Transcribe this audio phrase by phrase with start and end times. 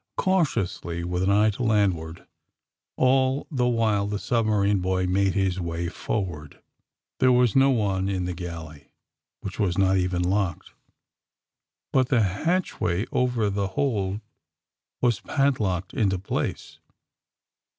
[0.17, 2.25] Cautiously, with an eye to landward
[2.97, 6.59] all the while, the submarine boy made his way forward.
[7.19, 8.93] There was no one in the galley,
[9.41, 10.71] which was not even locked.
[11.93, 14.21] But the hatchway over the hold
[15.01, 16.79] was padlocked into place.